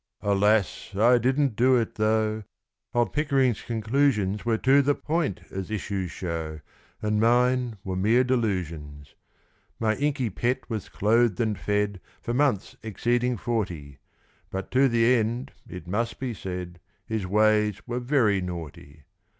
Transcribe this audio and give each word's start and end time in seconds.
Alas, 0.23 0.95
I 0.95 1.19
didn't 1.19 1.55
do 1.55 1.75
it 1.75 1.93
though! 1.93 2.43
Old 2.91 3.13
Pickering's 3.13 3.61
conclusions 3.61 4.43
Were 4.43 4.57
to 4.57 4.81
the 4.81 4.95
point, 4.95 5.41
as 5.51 5.69
issues 5.69 6.09
show, 6.09 6.59
And 7.03 7.19
mine 7.19 7.77
were 7.83 7.95
mere 7.95 8.23
delusions. 8.23 9.13
My 9.79 9.95
inky 9.97 10.31
pet 10.31 10.67
was 10.71 10.89
clothed 10.89 11.39
and 11.39 11.55
fed 11.55 12.01
For 12.19 12.33
months 12.33 12.75
exceeding 12.81 13.37
forty; 13.37 13.99
But 14.49 14.71
to 14.71 14.87
the 14.87 15.13
end, 15.13 15.51
it 15.69 15.85
must 15.85 16.19
be 16.19 16.33
said, 16.33 16.79
His 17.05 17.27
ways 17.27 17.79
were 17.85 17.99
very 17.99 18.41
naughty. 18.41 19.03